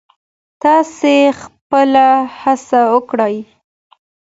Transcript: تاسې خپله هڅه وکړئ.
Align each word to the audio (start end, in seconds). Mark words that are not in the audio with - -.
تاسې 0.63 1.15
خپله 1.41 2.07
هڅه 2.39 2.81
وکړئ. 2.93 3.35